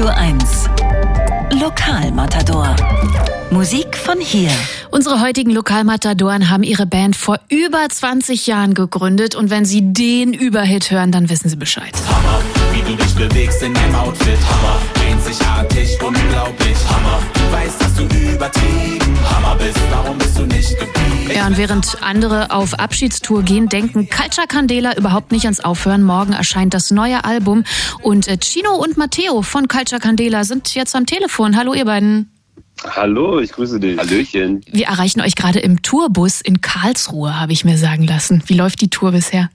[0.00, 1.60] Radio 1.
[1.60, 2.74] Lokalmatador.
[3.50, 4.48] Musik von hier.
[4.90, 10.32] Unsere heutigen Lokalmatadoren haben ihre Band vor über 20 Jahren gegründet und wenn sie den
[10.32, 11.92] Überhit hören, dann wissen sie Bescheid.
[12.08, 12.40] Hammer,
[12.72, 14.38] wie du dich bewegst in deinem Outfit.
[14.48, 16.78] Hammer, einzigartig, unglaublich.
[16.88, 19.78] Hammer, du weißt, dass du übertrieben Hammer bist.
[19.90, 20.99] Warum bist du nicht geblieben?
[21.34, 26.02] Ja, und während andere auf Abschiedstour gehen, denken Culture Candela überhaupt nicht ans Aufhören.
[26.02, 27.64] Morgen erscheint das neue Album
[28.02, 31.56] und äh, Chino und Matteo von Culture Candela sind jetzt am Telefon.
[31.56, 32.30] Hallo ihr beiden.
[32.84, 33.98] Hallo, ich grüße dich.
[33.98, 34.62] Hallöchen.
[34.70, 38.42] Wir erreichen euch gerade im Tourbus in Karlsruhe, habe ich mir sagen lassen.
[38.46, 39.50] Wie läuft die Tour bisher?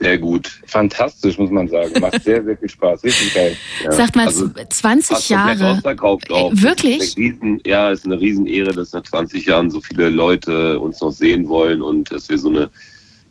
[0.00, 0.60] Sehr gut.
[0.66, 1.92] Fantastisch, muss man sagen.
[2.00, 3.02] Macht sehr, sehr viel Spaß.
[3.02, 3.56] Richtig geil.
[3.84, 3.92] Ja.
[3.92, 5.76] Sagt mal, Also, 20 Fast komplett Jahre.
[5.76, 6.52] ausverkauft auch.
[6.52, 7.16] Äh, wirklich?
[7.16, 11.10] Riesen, ja, es ist eine Riesenehre, dass nach 20 Jahren so viele Leute uns noch
[11.10, 12.70] sehen wollen und dass wir so eine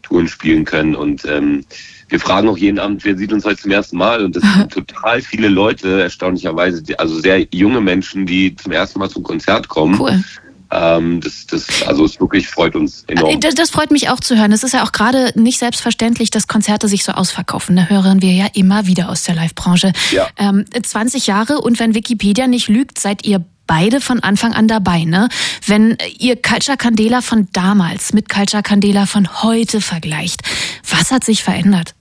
[0.04, 0.96] Touren spielen können.
[0.96, 1.64] Und ähm,
[2.10, 4.24] wir fragen auch jeden Abend, wer sieht uns heute zum ersten Mal?
[4.24, 9.10] Und das sind total viele Leute, erstaunlicherweise, also sehr junge Menschen, die zum ersten Mal
[9.10, 10.00] zum Konzert kommen.
[10.00, 10.22] Cool.
[10.72, 13.36] Ähm, das, das, also es wirklich freut uns enorm.
[13.36, 14.52] Äh, Das, das freut mich auch zu hören.
[14.52, 17.76] Es ist ja auch gerade nicht selbstverständlich, dass Konzerte sich so ausverkaufen.
[17.76, 19.94] Da hören wir ja immer wieder aus der Live-Branche.
[20.12, 20.28] Ja.
[20.38, 25.04] Ähm, 20 Jahre und wenn Wikipedia nicht lügt, seid ihr beide von Anfang an dabei,
[25.04, 25.28] ne?
[25.66, 30.42] Wenn ihr Culture Candela von damals mit Culture Candela von heute vergleicht,
[30.90, 31.94] was hat sich verändert?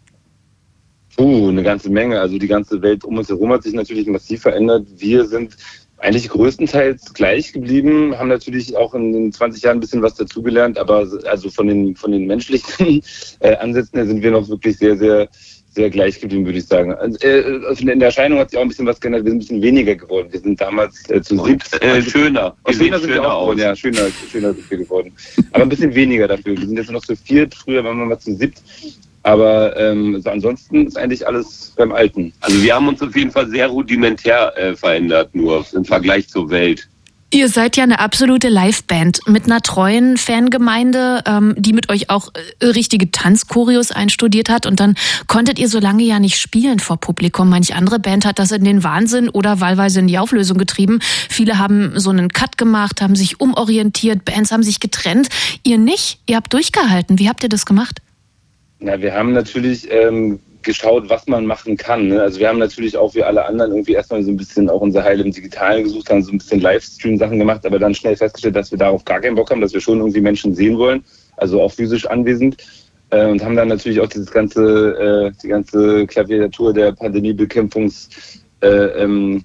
[1.16, 2.20] Puh, eine ganze Menge.
[2.20, 4.86] Also die ganze Welt um uns herum hat sich natürlich massiv verändert.
[4.96, 5.56] Wir sind
[5.98, 10.78] eigentlich größtenteils gleich geblieben, haben natürlich auch in den 20 Jahren ein bisschen was dazugelernt,
[10.78, 13.02] aber also von den, von den menschlichen
[13.40, 15.28] äh, Ansätzen her sind wir noch wirklich sehr, sehr,
[15.70, 16.92] sehr gleich geblieben, würde ich sagen.
[16.94, 19.24] Also, äh, also in der Erscheinung hat sich auch ein bisschen was geändert.
[19.24, 20.28] Wir sind ein bisschen weniger geworden.
[20.30, 21.82] Wir sind damals äh, zu siebt.
[21.82, 22.56] äh, schöner.
[22.64, 23.42] Wir Wir sehen schöner sind wir schöner auch aus.
[23.42, 25.12] geworden, ja, schöner, schöner sind wir geworden.
[25.52, 26.56] Aber ein bisschen weniger dafür.
[26.56, 28.62] Wir sind jetzt noch zu viert, früher waren wir mal zu siebt.
[29.26, 32.32] Aber ähm, so ansonsten ist eigentlich alles beim Alten.
[32.42, 36.48] Also wir haben uns auf jeden Fall sehr rudimentär äh, verändert, nur im Vergleich zur
[36.48, 36.86] Welt.
[37.32, 42.28] Ihr seid ja eine absolute Liveband mit einer treuen Fangemeinde, ähm, die mit euch auch
[42.60, 44.64] äh, richtige Tanzchoreos einstudiert hat.
[44.64, 44.94] Und dann
[45.26, 47.48] konntet ihr so lange ja nicht spielen vor Publikum.
[47.48, 51.00] Manch andere Band hat das in den Wahnsinn oder wahlweise in die Auflösung getrieben.
[51.28, 55.26] Viele haben so einen Cut gemacht, haben sich umorientiert, Bands haben sich getrennt.
[55.64, 56.20] Ihr nicht.
[56.26, 57.18] Ihr habt durchgehalten.
[57.18, 58.02] Wie habt ihr das gemacht?
[58.78, 62.08] Na, wir haben natürlich ähm, geschaut, was man machen kann.
[62.08, 62.20] Ne?
[62.20, 65.02] Also wir haben natürlich auch wie alle anderen irgendwie erstmal so ein bisschen auch unser
[65.02, 68.70] Heil im Digitalen gesucht, haben so ein bisschen Livestream-Sachen gemacht, aber dann schnell festgestellt, dass
[68.70, 71.04] wir darauf gar keinen Bock haben, dass wir schon irgendwie Menschen sehen wollen,
[71.36, 72.56] also auch physisch anwesend.
[73.10, 78.08] Äh, und haben dann natürlich auch dieses ganze, äh, die ganze Klaviatur der Pandemiebekämpfungs
[78.60, 79.42] äh, ähm, äh,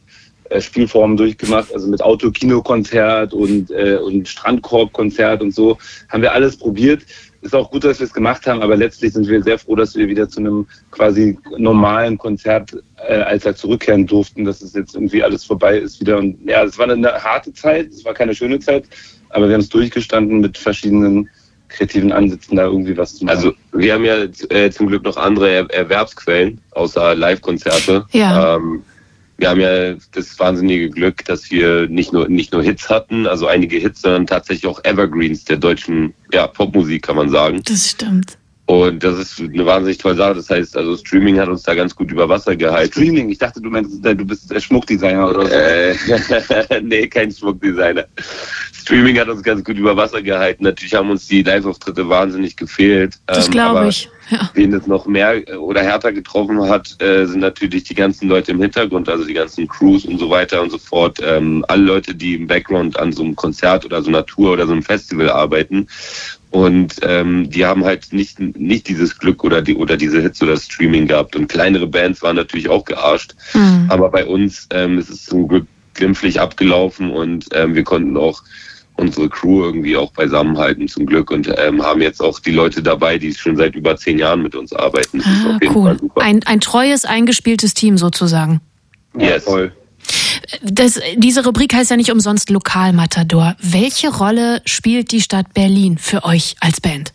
[0.59, 5.77] Spielformen durchgemacht, also mit Auto-Kino-Konzert und, äh, und Strandkorb-Konzert und so.
[6.09, 7.03] Haben wir alles probiert.
[7.41, 9.95] Ist auch gut, dass wir es gemacht haben, aber letztlich sind wir sehr froh, dass
[9.95, 12.71] wir wieder zu einem quasi normalen Konzert
[13.07, 16.17] äh, zurückkehren durften, dass es jetzt irgendwie alles vorbei ist wieder.
[16.17, 18.85] Und ja, es war eine harte Zeit, es war keine schöne Zeit,
[19.29, 21.29] aber wir haben es durchgestanden mit verschiedenen
[21.71, 23.35] kreativen Ansätzen, da irgendwie was zu machen.
[23.35, 28.05] Also wir haben ja äh, zum Glück noch andere er Erwerbsquellen außer Live-Konzerte.
[28.11, 28.57] Ja.
[28.57, 28.83] Ähm,
[29.37, 33.47] wir haben ja das wahnsinnige Glück, dass wir nicht nur nicht nur Hits hatten, also
[33.47, 37.61] einige Hits, sondern tatsächlich auch Evergreens der deutschen ja, Popmusik, kann man sagen.
[37.65, 38.37] Das stimmt.
[38.71, 40.35] Und das ist eine wahnsinnig tolle Sache.
[40.35, 42.93] Das heißt, also Streaming hat uns da ganz gut über Wasser gehalten.
[42.93, 45.53] Streaming, ich dachte, du meinst, du bist der Schmuckdesigner oder so.
[45.53, 48.05] Äh, nee, kein Schmuckdesigner.
[48.81, 50.63] Streaming hat uns ganz gut über Wasser gehalten.
[50.63, 53.19] Natürlich haben uns die Live-Auftritte wahnsinnig gefehlt.
[53.27, 54.09] Das Ähm, glaube ich.
[54.29, 54.49] Ja.
[54.53, 58.51] Wen es noch mehr äh, oder härter getroffen hat, äh, sind natürlich die ganzen Leute
[58.51, 61.19] im Hintergrund, also die ganzen Crews und so weiter und so fort.
[61.23, 64.65] Ähm, alle Leute, die im Background an so einem Konzert oder so einer Tour oder
[64.65, 65.87] so einem Festival arbeiten.
[66.49, 70.57] Und ähm, die haben halt nicht, nicht dieses Glück oder, die, oder diese Hits oder
[70.57, 71.35] Streaming gehabt.
[71.35, 73.35] Und kleinere Bands waren natürlich auch gearscht.
[73.53, 73.85] Mhm.
[73.89, 78.43] Aber bei uns ähm, ist es zum Glück glimpflich abgelaufen und ähm, wir konnten auch
[78.97, 83.17] unsere Crew irgendwie auch beisammenhalten zum Glück und ähm, haben jetzt auch die Leute dabei,
[83.17, 85.17] die schon seit über zehn Jahren mit uns arbeiten.
[85.19, 85.83] Das ist Ah, auf jeden cool.
[85.89, 86.21] Fall super.
[86.21, 88.61] Ein, ein treues, eingespieltes Team sozusagen.
[89.17, 89.43] Yes.
[89.43, 89.71] voll.
[90.63, 93.55] Das, diese Rubrik heißt ja nicht umsonst Lokalmatador.
[93.61, 97.13] Welche Rolle spielt die Stadt Berlin für euch als Band?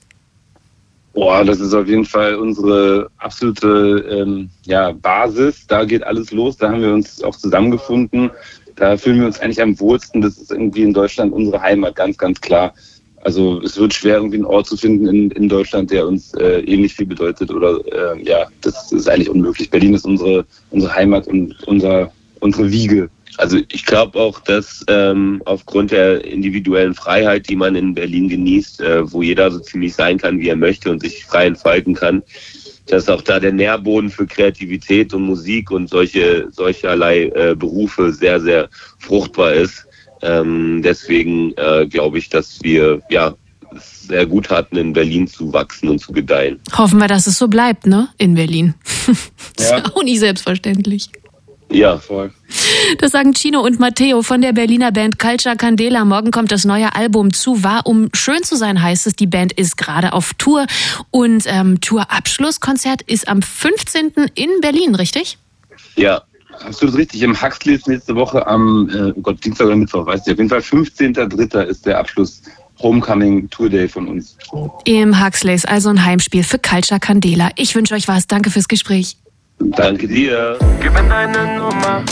[1.13, 5.67] Boah, das ist auf jeden Fall unsere absolute ähm, ja, Basis.
[5.67, 6.57] Da geht alles los.
[6.59, 8.31] Da haben wir uns auch zusammengefunden.
[8.77, 10.21] Da fühlen wir uns eigentlich am wohlsten.
[10.21, 12.75] Das ist irgendwie in Deutschland unsere Heimat, ganz, ganz klar.
[13.23, 16.61] Also es wird schwer, irgendwie einen Ort zu finden in, in Deutschland, der uns äh,
[16.61, 17.51] ähnlich viel bedeutet.
[17.51, 19.69] Oder äh, ja, das ist eigentlich unmöglich.
[19.71, 23.11] Berlin ist unsere, unsere Heimat und unser, unsere Wiege.
[23.39, 28.81] Also ich glaube auch, dass ähm, aufgrund der individuellen Freiheit, die man in Berlin genießt,
[28.81, 32.23] äh, wo jeder so ziemlich sein kann, wie er möchte und sich frei entfalten kann,
[32.87, 38.41] dass auch da der Nährboden für Kreativität und Musik und solche solcherlei äh, Berufe sehr,
[38.41, 38.69] sehr
[38.99, 39.87] fruchtbar ist.
[40.23, 43.35] Ähm, deswegen äh, glaube ich, dass wir ja
[43.77, 46.61] es sehr gut hatten, in Berlin zu wachsen und zu gedeihen.
[46.77, 48.09] Hoffen wir, dass es so bleibt, ne?
[48.19, 48.75] In Berlin.
[49.57, 49.79] das Ja.
[49.79, 51.11] ist auch nicht selbstverständlich.
[51.71, 52.33] Ja, Voll.
[52.99, 56.05] Das sagen Chino und Matteo von der Berliner Band Culture Candela.
[56.05, 57.63] Morgen kommt das neue Album zu.
[57.63, 59.15] War um schön zu sein, heißt es.
[59.15, 60.67] Die Band ist gerade auf Tour.
[61.11, 64.13] Und ähm, Tourabschlusskonzert ist am 15.
[64.35, 65.39] in Berlin, richtig?
[65.97, 66.23] ja,
[66.65, 67.23] Absolut richtig.
[67.23, 70.33] Im Huxleys nächste Woche am äh, oh Gott, Dienstag oder Mittwoch, weiß ich.
[70.33, 71.63] Auf jeden Fall 15.03.
[71.63, 72.43] ist der Abschluss
[72.81, 74.37] Homecoming Tour Day von uns.
[74.85, 77.51] Im Huxleys, also ein Heimspiel für Culture Candela.
[77.57, 78.27] Ich wünsche euch was.
[78.27, 79.17] Danke fürs Gespräch.
[79.59, 80.59] danke dir.
[80.81, 82.05] Gib mir deine Nummer,